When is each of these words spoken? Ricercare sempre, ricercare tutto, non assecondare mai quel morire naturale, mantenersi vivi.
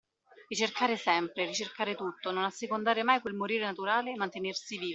Ricercare 0.47 0.97
sempre, 0.97 1.45
ricercare 1.45 1.93
tutto, 1.93 2.31
non 2.31 2.43
assecondare 2.43 3.03
mai 3.03 3.21
quel 3.21 3.35
morire 3.35 3.65
naturale, 3.65 4.15
mantenersi 4.15 4.79
vivi. 4.79 4.89